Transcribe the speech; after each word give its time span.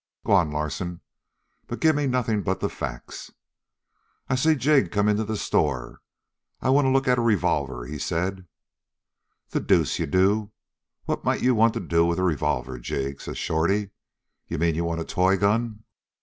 "Go 0.25 0.33
on, 0.33 0.49
Larsen, 0.49 1.01
but 1.67 1.79
gimme 1.79 2.07
nothin' 2.07 2.41
but 2.41 2.59
the 2.59 2.69
facts." 2.71 3.29
"I 4.29 4.33
seen 4.33 4.57
Jig 4.57 4.91
come 4.91 5.07
into 5.07 5.23
the 5.25 5.37
store. 5.37 6.01
'I 6.59 6.69
want 6.71 6.85
to 6.85 6.89
look 6.89 7.07
at 7.07 7.19
a 7.19 7.21
revolver,'" 7.21 7.85
he 7.85 7.99
said. 7.99 8.47
"'The 9.51 9.59
deuce 9.59 9.99
you 9.99 10.07
do! 10.07 10.51
What 11.05 11.23
might 11.23 11.43
you 11.43 11.53
want 11.53 11.75
to 11.75 11.79
do 11.79 12.03
with 12.03 12.17
a 12.17 12.23
revolver, 12.23 12.79
Jig?' 12.79 13.21
says 13.21 13.37
Shorty. 13.37 13.91
'You 14.47 14.57
mean 14.57 14.73
you 14.73 14.83
want 14.85 15.01
a 15.01 15.05
toy 15.05 15.37
gun?' 15.37 15.83